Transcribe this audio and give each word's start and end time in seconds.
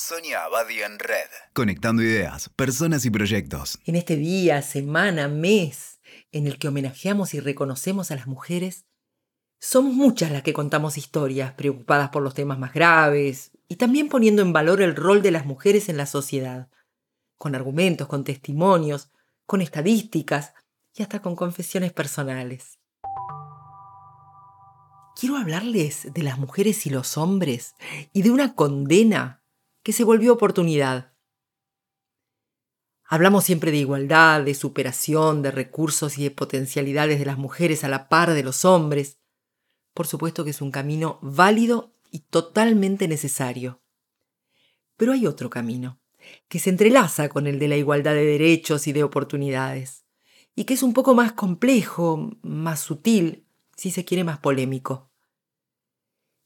Sonia 0.00 0.44
Abadi 0.44 0.80
en 0.80 0.96
Red. 1.00 1.28
Conectando 1.54 2.04
ideas, 2.04 2.48
personas 2.50 3.04
y 3.04 3.10
proyectos. 3.10 3.80
En 3.84 3.96
este 3.96 4.14
día, 4.14 4.62
semana, 4.62 5.26
mes 5.26 5.98
en 6.30 6.46
el 6.46 6.58
que 6.58 6.68
homenajeamos 6.68 7.34
y 7.34 7.40
reconocemos 7.40 8.12
a 8.12 8.14
las 8.14 8.28
mujeres, 8.28 8.86
somos 9.58 9.92
muchas 9.92 10.30
las 10.30 10.42
que 10.44 10.52
contamos 10.52 10.98
historias 10.98 11.52
preocupadas 11.52 12.10
por 12.10 12.22
los 12.22 12.34
temas 12.34 12.60
más 12.60 12.72
graves 12.72 13.50
y 13.66 13.74
también 13.74 14.08
poniendo 14.08 14.40
en 14.42 14.52
valor 14.52 14.82
el 14.82 14.94
rol 14.94 15.20
de 15.20 15.32
las 15.32 15.46
mujeres 15.46 15.88
en 15.88 15.96
la 15.96 16.06
sociedad, 16.06 16.68
con 17.36 17.56
argumentos, 17.56 18.06
con 18.06 18.22
testimonios, 18.22 19.10
con 19.46 19.60
estadísticas 19.62 20.54
y 20.94 21.02
hasta 21.02 21.20
con 21.20 21.34
confesiones 21.34 21.92
personales. 21.92 22.78
Quiero 25.16 25.36
hablarles 25.36 26.14
de 26.14 26.22
las 26.22 26.38
mujeres 26.38 26.86
y 26.86 26.90
los 26.90 27.18
hombres 27.18 27.74
y 28.12 28.22
de 28.22 28.30
una 28.30 28.54
condena 28.54 29.37
que 29.88 29.94
se 29.94 30.04
volvió 30.04 30.34
oportunidad. 30.34 31.14
Hablamos 33.06 33.44
siempre 33.44 33.70
de 33.70 33.78
igualdad, 33.78 34.42
de 34.42 34.52
superación, 34.52 35.40
de 35.40 35.50
recursos 35.50 36.18
y 36.18 36.24
de 36.24 36.30
potencialidades 36.30 37.18
de 37.18 37.24
las 37.24 37.38
mujeres 37.38 37.84
a 37.84 37.88
la 37.88 38.10
par 38.10 38.34
de 38.34 38.42
los 38.42 38.66
hombres. 38.66 39.18
Por 39.94 40.06
supuesto 40.06 40.44
que 40.44 40.50
es 40.50 40.60
un 40.60 40.70
camino 40.70 41.18
válido 41.22 41.94
y 42.10 42.18
totalmente 42.18 43.08
necesario. 43.08 43.80
Pero 44.98 45.12
hay 45.12 45.26
otro 45.26 45.48
camino, 45.48 46.02
que 46.48 46.58
se 46.58 46.68
entrelaza 46.68 47.30
con 47.30 47.46
el 47.46 47.58
de 47.58 47.68
la 47.68 47.76
igualdad 47.78 48.12
de 48.12 48.26
derechos 48.26 48.86
y 48.88 48.92
de 48.92 49.04
oportunidades, 49.04 50.04
y 50.54 50.64
que 50.64 50.74
es 50.74 50.82
un 50.82 50.92
poco 50.92 51.14
más 51.14 51.32
complejo, 51.32 52.36
más 52.42 52.80
sutil, 52.80 53.46
si 53.74 53.90
se 53.90 54.04
quiere 54.04 54.22
más 54.22 54.38
polémico, 54.38 55.07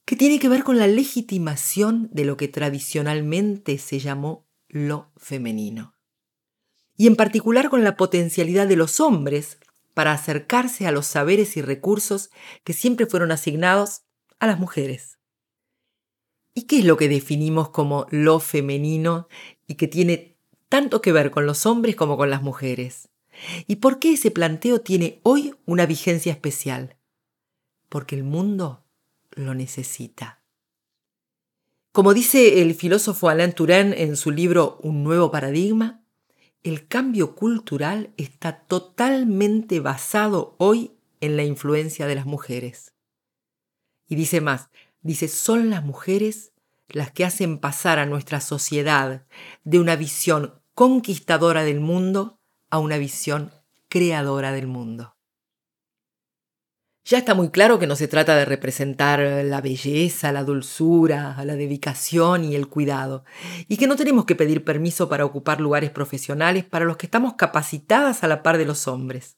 que 0.04 0.16
tiene 0.16 0.38
que 0.38 0.48
ver 0.48 0.64
con 0.64 0.78
la 0.78 0.86
legitimación 0.86 2.08
de 2.12 2.24
lo 2.24 2.36
que 2.36 2.48
tradicionalmente 2.48 3.78
se 3.78 3.98
llamó 3.98 4.46
lo 4.68 5.10
femenino, 5.16 5.94
y 6.96 7.06
en 7.06 7.16
particular 7.16 7.68
con 7.68 7.84
la 7.84 7.96
potencialidad 7.96 8.66
de 8.66 8.76
los 8.76 9.00
hombres 9.00 9.58
para 9.94 10.12
acercarse 10.12 10.86
a 10.86 10.92
los 10.92 11.06
saberes 11.06 11.56
y 11.56 11.62
recursos 11.62 12.30
que 12.64 12.72
siempre 12.72 13.06
fueron 13.06 13.32
asignados 13.32 14.02
a 14.38 14.46
las 14.46 14.58
mujeres. 14.58 15.18
¿Y 16.54 16.62
qué 16.62 16.78
es 16.78 16.84
lo 16.84 16.96
que 16.96 17.08
definimos 17.08 17.70
como 17.70 18.06
lo 18.10 18.40
femenino 18.40 19.28
y 19.66 19.74
que 19.74 19.88
tiene 19.88 20.36
tanto 20.68 21.00
que 21.00 21.12
ver 21.12 21.30
con 21.30 21.46
los 21.46 21.66
hombres 21.66 21.96
como 21.96 22.16
con 22.16 22.30
las 22.30 22.42
mujeres? 22.42 23.08
¿Y 23.66 23.76
por 23.76 23.98
qué 23.98 24.12
ese 24.12 24.30
planteo 24.30 24.80
tiene 24.80 25.20
hoy 25.22 25.54
una 25.64 25.86
vigencia 25.86 26.32
especial? 26.32 26.96
Porque 27.88 28.14
el 28.14 28.24
mundo 28.24 28.81
lo 29.34 29.54
necesita. 29.54 30.42
Como 31.92 32.14
dice 32.14 32.62
el 32.62 32.74
filósofo 32.74 33.28
Alain 33.28 33.52
Touraine 33.52 34.02
en 34.02 34.16
su 34.16 34.30
libro 34.30 34.78
Un 34.82 35.04
nuevo 35.04 35.30
paradigma, 35.30 36.02
el 36.62 36.88
cambio 36.88 37.34
cultural 37.34 38.12
está 38.16 38.60
totalmente 38.60 39.80
basado 39.80 40.54
hoy 40.58 40.92
en 41.20 41.36
la 41.36 41.44
influencia 41.44 42.06
de 42.06 42.14
las 42.14 42.24
mujeres. 42.24 42.94
Y 44.08 44.14
dice 44.14 44.40
más, 44.40 44.70
dice, 45.02 45.28
son 45.28 45.70
las 45.70 45.84
mujeres 45.84 46.52
las 46.88 47.10
que 47.10 47.24
hacen 47.24 47.58
pasar 47.58 47.98
a 47.98 48.06
nuestra 48.06 48.40
sociedad 48.40 49.26
de 49.64 49.78
una 49.78 49.96
visión 49.96 50.60
conquistadora 50.74 51.64
del 51.64 51.80
mundo 51.80 52.38
a 52.70 52.78
una 52.78 52.98
visión 52.98 53.52
creadora 53.88 54.52
del 54.52 54.66
mundo. 54.66 55.14
Ya 57.04 57.18
está 57.18 57.34
muy 57.34 57.50
claro 57.50 57.80
que 57.80 57.88
no 57.88 57.96
se 57.96 58.06
trata 58.06 58.36
de 58.36 58.44
representar 58.44 59.18
la 59.18 59.60
belleza, 59.60 60.30
la 60.30 60.44
dulzura, 60.44 61.36
la 61.44 61.56
dedicación 61.56 62.44
y 62.44 62.54
el 62.54 62.68
cuidado, 62.68 63.24
y 63.66 63.76
que 63.76 63.88
no 63.88 63.96
tenemos 63.96 64.24
que 64.24 64.36
pedir 64.36 64.62
permiso 64.62 65.08
para 65.08 65.24
ocupar 65.24 65.60
lugares 65.60 65.90
profesionales 65.90 66.64
para 66.64 66.84
los 66.84 66.96
que 66.96 67.06
estamos 67.06 67.34
capacitadas 67.34 68.22
a 68.22 68.28
la 68.28 68.44
par 68.44 68.56
de 68.56 68.66
los 68.66 68.86
hombres. 68.86 69.36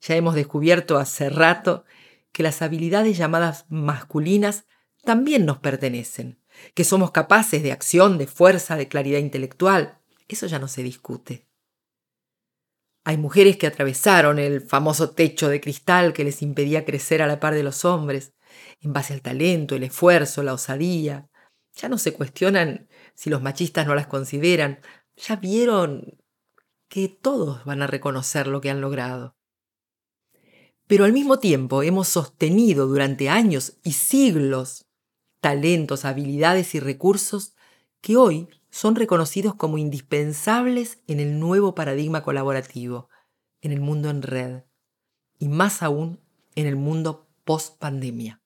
Ya 0.00 0.16
hemos 0.16 0.34
descubierto 0.34 0.96
hace 0.96 1.28
rato 1.28 1.84
que 2.32 2.42
las 2.42 2.62
habilidades 2.62 3.18
llamadas 3.18 3.66
masculinas 3.68 4.64
también 5.04 5.44
nos 5.44 5.58
pertenecen, 5.58 6.38
que 6.72 6.84
somos 6.84 7.10
capaces 7.10 7.62
de 7.62 7.72
acción, 7.72 8.16
de 8.16 8.26
fuerza, 8.26 8.76
de 8.76 8.88
claridad 8.88 9.18
intelectual. 9.18 9.98
Eso 10.28 10.46
ya 10.46 10.58
no 10.58 10.68
se 10.68 10.82
discute. 10.82 11.49
Hay 13.04 13.16
mujeres 13.16 13.56
que 13.56 13.66
atravesaron 13.66 14.38
el 14.38 14.60
famoso 14.60 15.10
techo 15.10 15.48
de 15.48 15.60
cristal 15.60 16.12
que 16.12 16.24
les 16.24 16.42
impedía 16.42 16.84
crecer 16.84 17.22
a 17.22 17.26
la 17.26 17.40
par 17.40 17.54
de 17.54 17.62
los 17.62 17.84
hombres, 17.84 18.34
en 18.80 18.92
base 18.92 19.14
al 19.14 19.22
talento, 19.22 19.74
el 19.74 19.84
esfuerzo, 19.84 20.42
la 20.42 20.54
osadía. 20.54 21.28
Ya 21.74 21.88
no 21.88 21.98
se 21.98 22.12
cuestionan 22.12 22.88
si 23.14 23.30
los 23.30 23.42
machistas 23.42 23.86
no 23.86 23.94
las 23.94 24.06
consideran, 24.06 24.80
ya 25.16 25.36
vieron 25.36 26.18
que 26.88 27.08
todos 27.08 27.64
van 27.64 27.82
a 27.82 27.86
reconocer 27.86 28.46
lo 28.46 28.60
que 28.60 28.70
han 28.70 28.80
logrado. 28.80 29.36
Pero 30.86 31.04
al 31.04 31.12
mismo 31.12 31.38
tiempo 31.38 31.82
hemos 31.82 32.08
sostenido 32.08 32.86
durante 32.86 33.28
años 33.28 33.78
y 33.84 33.92
siglos 33.92 34.86
talentos, 35.40 36.04
habilidades 36.04 36.74
y 36.74 36.80
recursos 36.80 37.54
que 38.00 38.16
hoy 38.16 38.48
son 38.70 38.94
reconocidos 38.94 39.54
como 39.54 39.78
indispensables 39.78 40.98
en 41.06 41.20
el 41.20 41.38
nuevo 41.38 41.74
paradigma 41.74 42.22
colaborativo, 42.22 43.08
en 43.60 43.72
el 43.72 43.80
mundo 43.80 44.10
en 44.10 44.22
red 44.22 44.62
y 45.38 45.48
más 45.48 45.82
aún 45.82 46.20
en 46.54 46.66
el 46.66 46.76
mundo 46.76 47.28
post 47.44 47.78
pandemia. 47.78 48.40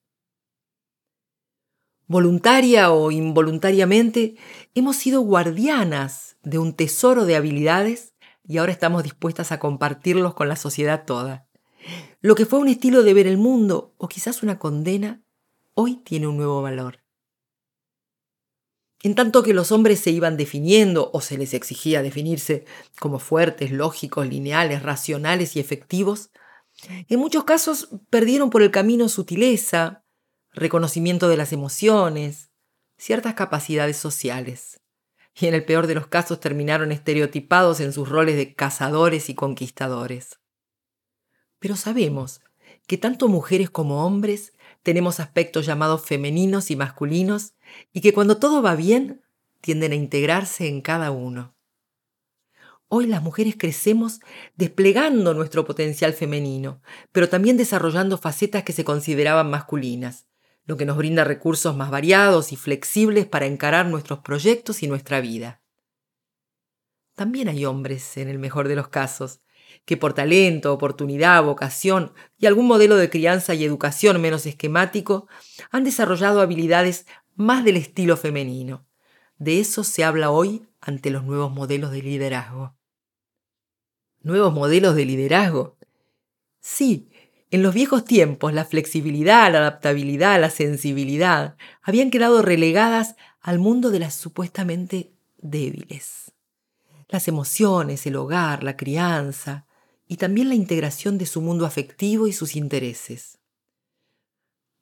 Voluntaria 2.07 2.91
o 2.91 3.09
involuntariamente, 3.09 4.35
hemos 4.75 4.95
sido 4.95 5.21
guardianas 5.21 6.37
de 6.43 6.59
un 6.59 6.73
tesoro 6.73 7.25
de 7.25 7.35
habilidades 7.35 8.13
y 8.47 8.57
ahora 8.57 8.71
estamos 8.71 9.03
dispuestas 9.03 9.51
a 9.51 9.59
compartirlos 9.59 10.35
con 10.35 10.47
la 10.47 10.55
sociedad 10.55 11.05
toda. 11.05 11.47
Lo 12.21 12.35
que 12.35 12.45
fue 12.45 12.59
un 12.59 12.67
estilo 12.67 13.01
de 13.03 13.13
ver 13.13 13.27
el 13.27 13.37
mundo 13.37 13.95
o 13.97 14.07
quizás 14.07 14.43
una 14.43 14.59
condena, 14.59 15.23
hoy 15.73 15.97
tiene 15.97 16.27
un 16.27 16.37
nuevo 16.37 16.61
valor. 16.61 17.04
En 19.05 19.13
tanto 19.13 19.43
que 19.43 19.53
los 19.53 19.71
hombres 19.71 19.99
se 19.99 20.09
iban 20.09 20.35
definiendo 20.35 21.11
o 21.13 21.21
se 21.21 21.37
les 21.37 21.53
exigía 21.53 22.01
definirse 22.01 22.65
como 22.99 23.19
fuertes, 23.19 23.69
lógicos, 23.69 24.27
lineales, 24.27 24.81
racionales 24.81 25.55
y 25.55 25.59
efectivos, 25.59 26.31
en 26.89 27.19
muchos 27.19 27.43
casos 27.43 27.89
perdieron 28.09 28.49
por 28.49 28.63
el 28.63 28.71
camino 28.71 29.07
sutileza, 29.07 30.03
reconocimiento 30.53 31.29
de 31.29 31.37
las 31.37 31.53
emociones, 31.53 32.49
ciertas 32.97 33.35
capacidades 33.35 33.95
sociales. 33.95 34.81
Y 35.39 35.45
en 35.45 35.53
el 35.53 35.65
peor 35.65 35.85
de 35.85 35.93
los 35.93 36.07
casos 36.07 36.39
terminaron 36.39 36.91
estereotipados 36.91 37.81
en 37.81 37.93
sus 37.93 38.09
roles 38.09 38.35
de 38.37 38.55
cazadores 38.55 39.29
y 39.29 39.35
conquistadores. 39.35 40.39
Pero 41.59 41.75
sabemos 41.75 42.41
que 42.87 42.97
tanto 42.97 43.27
mujeres 43.27 43.69
como 43.69 44.03
hombres 44.03 44.53
tenemos 44.85 45.19
aspectos 45.19 45.65
llamados 45.65 46.05
femeninos 46.05 46.69
y 46.69 46.75
masculinos 46.75 47.55
y 47.91 48.01
que 48.01 48.13
cuando 48.13 48.37
todo 48.37 48.61
va 48.61 48.75
bien 48.75 49.23
tienden 49.59 49.93
a 49.93 49.95
integrarse 49.95 50.67
en 50.67 50.81
cada 50.81 51.09
uno. 51.09 51.55
Hoy 52.87 53.07
las 53.07 53.23
mujeres 53.23 53.55
crecemos 53.57 54.19
desplegando 54.55 55.33
nuestro 55.33 55.65
potencial 55.65 56.13
femenino, 56.13 56.83
pero 57.11 57.27
también 57.27 57.57
desarrollando 57.57 58.19
facetas 58.19 58.61
que 58.61 58.73
se 58.73 58.83
consideraban 58.85 59.49
masculinas, 59.49 60.27
lo 60.65 60.77
que 60.77 60.85
nos 60.85 60.97
brinda 60.97 61.23
recursos 61.23 61.75
más 61.75 61.89
variados 61.89 62.51
y 62.51 62.55
flexibles 62.55 63.25
para 63.25 63.47
encarar 63.47 63.87
nuestros 63.87 64.19
proyectos 64.19 64.83
y 64.83 64.87
nuestra 64.87 65.19
vida. 65.19 65.63
También 67.15 67.49
hay 67.49 67.65
hombres, 67.65 68.17
en 68.17 68.29
el 68.29 68.37
mejor 68.37 68.67
de 68.67 68.75
los 68.75 68.89
casos, 68.89 69.41
que 69.85 69.97
por 69.97 70.13
talento, 70.13 70.73
oportunidad, 70.73 71.43
vocación 71.43 72.11
y 72.37 72.47
algún 72.47 72.65
modelo 72.65 72.97
de 72.97 73.09
crianza 73.09 73.53
y 73.53 73.63
educación 73.63 74.19
menos 74.19 74.45
esquemático 74.45 75.27
han 75.71 75.83
desarrollado 75.83 76.41
habilidades 76.41 77.05
más 77.35 77.63
del 77.63 77.77
estilo 77.77 78.17
femenino. 78.17 78.85
De 79.37 79.59
eso 79.59 79.83
se 79.83 80.03
habla 80.03 80.31
hoy 80.31 80.65
ante 80.81 81.11
los 81.11 81.23
nuevos 81.23 81.51
modelos 81.51 81.91
de 81.91 82.01
liderazgo. 82.01 82.75
¿Nuevos 84.21 84.53
modelos 84.53 84.95
de 84.95 85.05
liderazgo? 85.05 85.77
Sí, 86.59 87.09
en 87.51 87.61
los 87.61 87.75
viejos 87.75 88.05
tiempos 88.05 88.53
la 88.53 88.65
flexibilidad, 88.65 89.51
la 89.51 89.59
adaptabilidad, 89.59 90.41
la 90.41 90.49
sensibilidad 90.49 91.57
habían 91.83 92.09
quedado 92.09 92.41
relegadas 92.41 93.15
al 93.39 93.59
mundo 93.59 93.91
de 93.91 93.99
las 93.99 94.15
supuestamente 94.15 95.11
débiles. 95.37 96.31
Las 97.07 97.27
emociones, 97.27 98.07
el 98.07 98.15
hogar, 98.15 98.63
la 98.63 98.75
crianza 98.75 99.67
y 100.07 100.17
también 100.17 100.49
la 100.49 100.55
integración 100.55 101.17
de 101.17 101.25
su 101.25 101.41
mundo 101.41 101.65
afectivo 101.65 102.27
y 102.27 102.33
sus 102.33 102.55
intereses. 102.55 103.39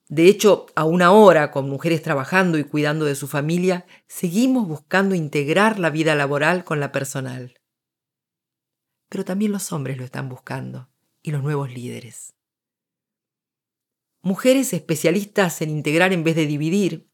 De 0.10 0.28
hecho, 0.28 0.68
aún 0.76 1.02
ahora, 1.02 1.52
con 1.52 1.70
mujeres 1.70 2.02
trabajando 2.02 2.58
y 2.58 2.66
cuidando 2.66 3.06
de 3.06 3.16
su 3.16 3.28
familia, 3.28 3.86
seguimos 4.08 4.68
buscando 4.68 5.16
integrar 5.16 5.80
la 5.80 5.90
vida 5.90 6.14
laboral 6.14 6.64
con 6.64 6.80
la 6.80 6.92
personal. 6.92 7.56
Pero 9.10 9.24
también 9.24 9.52
los 9.52 9.72
hombres 9.72 9.98
lo 9.98 10.04
están 10.04 10.28
buscando, 10.28 10.90
y 11.22 11.32
los 11.32 11.42
nuevos 11.42 11.72
líderes. 11.72 12.34
Mujeres 14.22 14.74
especialistas 14.74 15.62
en 15.62 15.70
integrar 15.70 16.14
en 16.14 16.24
vez 16.24 16.36
de 16.36 16.48
dividir, 16.48 17.10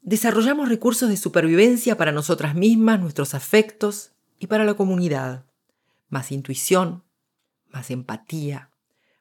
desarrollamos 0.00 0.68
recursos 0.68 1.08
de 1.08 1.16
supervivencia 1.16 1.96
para 1.96 2.12
nosotras 2.12 2.54
mismas, 2.54 3.00
nuestros 3.00 3.34
afectos 3.34 4.14
y 4.38 4.46
para 4.46 4.64
la 4.64 4.74
comunidad. 4.74 5.45
Más 6.08 6.32
intuición, 6.32 7.04
más 7.68 7.90
empatía, 7.90 8.70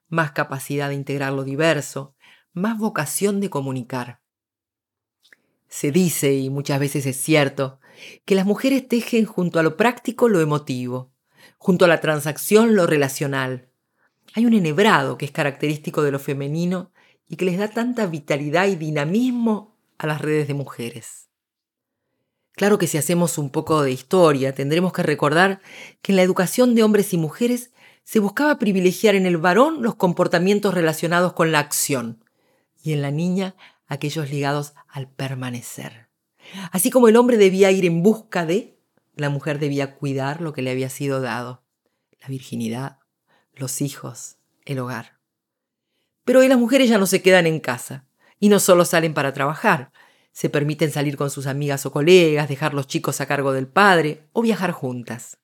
más 0.08 0.32
capacidad 0.32 0.90
de 0.90 0.96
integrar 0.96 1.34
lo 1.34 1.44
diverso, 1.44 2.16
más 2.54 2.78
vocación 2.78 3.40
de 3.42 3.50
comunicar. 3.50 4.22
Se 5.68 5.92
dice, 5.92 6.34
y 6.34 6.50
muchas 6.50 6.80
veces 6.80 7.06
es 7.06 7.18
cierto, 7.18 7.80
que 8.24 8.36
las 8.36 8.46
mujeres 8.46 8.88
tejen 8.88 9.26
junto 9.26 9.60
a 9.60 9.64
lo 9.64 9.78
práctico 9.78 10.30
lo 10.30 10.40
emotivo, 10.40 11.12
junto 11.58 11.86
a 11.86 11.88
la 11.88 12.02
transacción 12.02 12.76
lo 12.76 12.88
relacional. 12.88 13.70
Hay 14.34 14.46
un 14.46 14.54
enhebrado 14.54 15.18
que 15.18 15.26
es 15.26 15.32
característico 15.32 16.02
de 16.02 16.12
lo 16.12 16.20
femenino 16.20 16.92
y 17.28 17.36
que 17.36 17.46
les 17.46 17.58
da 17.58 17.70
tanta 17.70 18.06
vitalidad 18.06 18.68
y 18.68 18.76
dinamismo 18.76 19.76
a 19.98 20.08
las 20.08 20.22
redes 20.22 20.48
de 20.48 20.54
mujeres. 20.54 21.25
Claro 22.56 22.78
que 22.78 22.88
si 22.88 22.98
hacemos 22.98 23.38
un 23.38 23.50
poco 23.50 23.84
de 23.84 23.92
historia, 23.92 24.56
tendremos 24.56 24.94
que 24.94 25.04
recordar 25.04 25.62
que 26.02 26.12
en 26.12 26.16
la 26.16 26.22
educación 26.22 26.74
de 26.74 26.84
hombres 26.84 27.14
y 27.14 27.18
mujeres 27.18 27.72
se 28.06 28.20
buscaba 28.20 28.60
privilegiar 28.60 29.16
en 29.16 29.26
el 29.26 29.38
varón 29.38 29.82
los 29.82 29.96
comportamientos 29.96 30.74
relacionados 30.74 31.34
con 31.34 31.52
la 31.52 31.60
acción 31.60 32.24
y 32.82 32.94
en 32.94 33.02
la 33.02 33.12
niña 33.12 33.56
aquellos 33.88 34.30
ligados 34.30 34.74
al 34.88 35.10
permanecer. 35.10 36.08
Así 36.72 36.92
como 36.92 37.08
el 37.08 37.18
hombre 37.18 37.38
debía 37.38 37.72
ir 37.72 37.86
en 37.86 38.04
busca 38.04 38.46
de, 38.46 38.78
la 39.16 39.30
mujer 39.30 39.60
debía 39.60 39.96
cuidar 39.96 40.40
lo 40.40 40.54
que 40.54 40.62
le 40.62 40.72
había 40.72 40.90
sido 40.90 41.20
dado, 41.20 41.64
la 42.22 42.28
virginidad, 42.28 43.00
los 43.54 43.82
hijos, 43.82 44.38
el 44.66 44.80
hogar. 44.80 45.20
Pero 46.24 46.40
hoy 46.40 46.48
las 46.48 46.58
mujeres 46.58 46.90
ya 46.90 46.98
no 46.98 47.06
se 47.06 47.22
quedan 47.22 47.48
en 47.48 47.60
casa 47.60 48.06
y 48.40 48.50
no 48.50 48.60
solo 48.60 48.86
salen 48.86 49.14
para 49.14 49.34
trabajar, 49.34 49.92
se 50.36 50.50
permiten 50.50 50.92
salir 50.92 51.16
con 51.16 51.30
sus 51.32 51.48
amigas 51.48 51.86
o 51.86 51.94
colegas, 51.94 52.50
dejar 52.50 52.74
los 52.74 52.88
chicos 52.88 53.22
a 53.22 53.26
cargo 53.26 53.54
del 53.54 53.68
padre 53.68 54.28
o 54.34 54.42
viajar 54.42 54.72
juntas. 54.72 55.38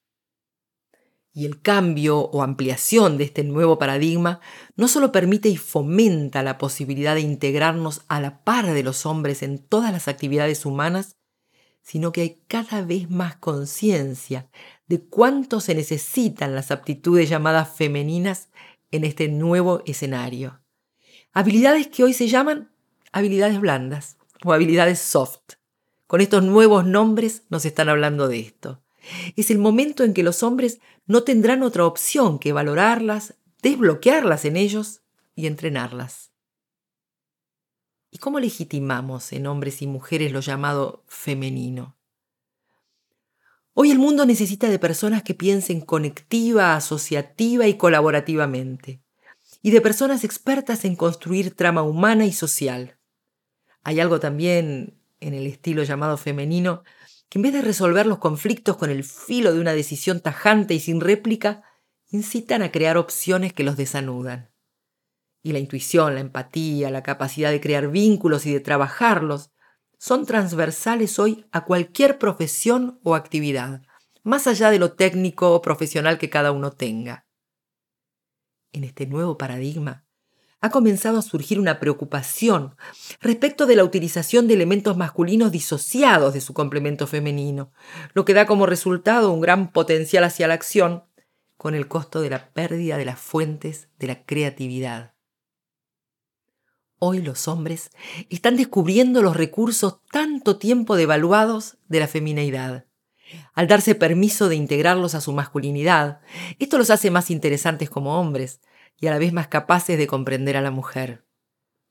Y 1.32 1.46
el 1.46 1.62
cambio 1.62 2.18
o 2.18 2.42
ampliación 2.42 3.16
de 3.16 3.24
este 3.24 3.42
nuevo 3.42 3.78
paradigma 3.78 4.40
no 4.76 4.88
solo 4.88 5.10
permite 5.10 5.48
y 5.48 5.56
fomenta 5.56 6.42
la 6.42 6.58
posibilidad 6.58 7.14
de 7.14 7.22
integrarnos 7.22 8.02
a 8.08 8.20
la 8.20 8.44
par 8.44 8.66
de 8.66 8.82
los 8.82 9.06
hombres 9.06 9.42
en 9.42 9.60
todas 9.60 9.92
las 9.92 10.08
actividades 10.08 10.66
humanas, 10.66 11.16
sino 11.80 12.12
que 12.12 12.20
hay 12.20 12.42
cada 12.46 12.82
vez 12.82 13.08
más 13.08 13.36
conciencia 13.36 14.50
de 14.88 15.00
cuánto 15.00 15.60
se 15.60 15.74
necesitan 15.74 16.54
las 16.54 16.70
aptitudes 16.70 17.30
llamadas 17.30 17.74
femeninas 17.74 18.50
en 18.90 19.04
este 19.04 19.28
nuevo 19.28 19.82
escenario. 19.86 20.60
Habilidades 21.32 21.88
que 21.88 22.04
hoy 22.04 22.12
se 22.12 22.28
llaman 22.28 22.70
habilidades 23.10 23.58
blandas 23.58 24.18
o 24.44 24.94
soft. 24.96 25.54
Con 26.06 26.20
estos 26.20 26.42
nuevos 26.42 26.84
nombres 26.84 27.44
nos 27.48 27.64
están 27.64 27.88
hablando 27.88 28.28
de 28.28 28.40
esto. 28.40 28.82
Es 29.36 29.50
el 29.50 29.58
momento 29.58 30.04
en 30.04 30.14
que 30.14 30.22
los 30.22 30.42
hombres 30.42 30.80
no 31.06 31.22
tendrán 31.22 31.62
otra 31.62 31.86
opción 31.86 32.38
que 32.38 32.52
valorarlas, 32.52 33.34
desbloquearlas 33.62 34.44
en 34.44 34.56
ellos 34.56 35.02
y 35.34 35.46
entrenarlas. 35.46 36.32
¿Y 38.10 38.18
cómo 38.18 38.40
legitimamos 38.40 39.32
en 39.32 39.46
hombres 39.46 39.80
y 39.80 39.86
mujeres 39.86 40.32
lo 40.32 40.40
llamado 40.40 41.02
femenino? 41.08 41.96
Hoy 43.74 43.90
el 43.90 43.98
mundo 43.98 44.26
necesita 44.26 44.68
de 44.68 44.78
personas 44.78 45.22
que 45.22 45.32
piensen 45.32 45.80
conectiva, 45.80 46.76
asociativa 46.76 47.66
y 47.66 47.78
colaborativamente, 47.78 49.00
y 49.62 49.70
de 49.70 49.80
personas 49.80 50.24
expertas 50.24 50.84
en 50.84 50.94
construir 50.94 51.54
trama 51.56 51.82
humana 51.82 52.26
y 52.26 52.32
social. 52.32 52.98
Hay 53.82 54.00
algo 54.00 54.20
también 54.20 54.98
en 55.20 55.34
el 55.34 55.46
estilo 55.46 55.82
llamado 55.82 56.16
femenino 56.16 56.82
que 57.28 57.38
en 57.38 57.42
vez 57.42 57.52
de 57.54 57.62
resolver 57.62 58.06
los 58.06 58.18
conflictos 58.18 58.76
con 58.76 58.90
el 58.90 59.04
filo 59.04 59.54
de 59.54 59.60
una 59.60 59.72
decisión 59.72 60.20
tajante 60.20 60.74
y 60.74 60.80
sin 60.80 61.00
réplica, 61.00 61.62
incitan 62.10 62.62
a 62.62 62.70
crear 62.70 62.98
opciones 62.98 63.54
que 63.54 63.64
los 63.64 63.76
desanudan. 63.76 64.50
Y 65.42 65.52
la 65.52 65.58
intuición, 65.58 66.14
la 66.14 66.20
empatía, 66.20 66.90
la 66.90 67.02
capacidad 67.02 67.50
de 67.50 67.60
crear 67.60 67.88
vínculos 67.88 68.44
y 68.44 68.52
de 68.52 68.60
trabajarlos 68.60 69.50
son 69.98 70.26
transversales 70.26 71.18
hoy 71.18 71.46
a 71.52 71.64
cualquier 71.64 72.18
profesión 72.18 73.00
o 73.02 73.14
actividad, 73.14 73.82
más 74.22 74.46
allá 74.46 74.70
de 74.70 74.78
lo 74.78 74.92
técnico 74.92 75.54
o 75.54 75.62
profesional 75.62 76.18
que 76.18 76.28
cada 76.28 76.52
uno 76.52 76.70
tenga. 76.70 77.26
En 78.72 78.84
este 78.84 79.06
nuevo 79.06 79.38
paradigma, 79.38 80.04
ha 80.62 80.70
comenzado 80.70 81.18
a 81.18 81.22
surgir 81.22 81.58
una 81.58 81.80
preocupación 81.80 82.76
respecto 83.20 83.66
de 83.66 83.74
la 83.74 83.82
utilización 83.82 84.46
de 84.46 84.54
elementos 84.54 84.96
masculinos 84.96 85.50
disociados 85.50 86.32
de 86.32 86.40
su 86.40 86.54
complemento 86.54 87.08
femenino, 87.08 87.72
lo 88.14 88.24
que 88.24 88.32
da 88.32 88.46
como 88.46 88.64
resultado 88.64 89.32
un 89.32 89.40
gran 89.40 89.72
potencial 89.72 90.22
hacia 90.22 90.46
la 90.46 90.54
acción, 90.54 91.02
con 91.56 91.74
el 91.74 91.88
costo 91.88 92.20
de 92.20 92.30
la 92.30 92.50
pérdida 92.52 92.96
de 92.96 93.04
las 93.04 93.18
fuentes 93.18 93.88
de 93.98 94.06
la 94.06 94.24
creatividad. 94.24 95.14
Hoy 96.98 97.20
los 97.20 97.48
hombres 97.48 97.90
están 98.30 98.56
descubriendo 98.56 99.20
los 99.20 99.36
recursos 99.36 99.98
tanto 100.12 100.58
tiempo 100.58 100.94
devaluados 100.94 101.76
de 101.88 101.98
la 101.98 102.06
femineidad. 102.06 102.86
Al 103.54 103.66
darse 103.66 103.96
permiso 103.96 104.48
de 104.48 104.54
integrarlos 104.54 105.16
a 105.16 105.20
su 105.20 105.32
masculinidad, 105.32 106.20
esto 106.60 106.78
los 106.78 106.90
hace 106.90 107.10
más 107.10 107.32
interesantes 107.32 107.90
como 107.90 108.20
hombres, 108.20 108.60
y 109.02 109.08
a 109.08 109.10
la 109.10 109.18
vez 109.18 109.32
más 109.32 109.48
capaces 109.48 109.98
de 109.98 110.06
comprender 110.06 110.56
a 110.56 110.60
la 110.60 110.70
mujer. 110.70 111.24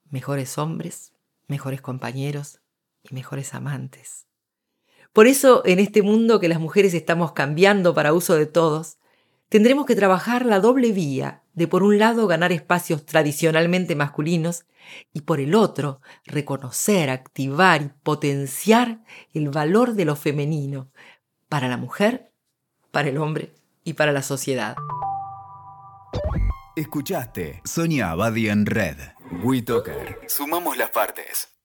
Mejores 0.09 0.57
hombres, 0.57 1.11
mejores 1.45 1.81
compañeros 1.81 2.61
y 3.03 3.13
mejores 3.13 3.53
amantes. 3.53 4.27
Por 5.11 5.27
eso, 5.27 5.61
en 5.65 5.79
este 5.79 6.03
mundo 6.03 6.39
que 6.39 6.47
las 6.47 6.61
mujeres 6.61 6.93
estamos 6.93 7.33
cambiando 7.33 7.93
para 7.93 8.13
uso 8.13 8.35
de 8.35 8.45
todos, 8.45 8.97
tendremos 9.49 9.85
que 9.85 9.97
trabajar 9.97 10.45
la 10.45 10.61
doble 10.61 10.93
vía 10.93 11.43
de, 11.53 11.67
por 11.67 11.83
un 11.83 11.99
lado, 11.99 12.27
ganar 12.27 12.53
espacios 12.53 13.05
tradicionalmente 13.05 13.93
masculinos 13.93 14.63
y, 15.11 15.21
por 15.21 15.41
el 15.41 15.53
otro, 15.53 15.99
reconocer, 16.23 17.09
activar 17.09 17.81
y 17.81 17.91
potenciar 18.03 19.03
el 19.33 19.49
valor 19.49 19.95
de 19.95 20.05
lo 20.05 20.15
femenino 20.15 20.89
para 21.49 21.67
la 21.67 21.75
mujer, 21.75 22.31
para 22.89 23.09
el 23.09 23.17
hombre 23.17 23.51
y 23.83 23.95
para 23.95 24.13
la 24.13 24.23
sociedad. 24.23 24.77
Escuchaste 26.75 27.61
Sonia 27.65 28.11
Abadi 28.11 28.47
en 28.47 28.65
Red. 28.65 28.95
WeToker. 29.43 30.19
Sumamos 30.27 30.77
las 30.77 30.89
partes. 30.89 31.51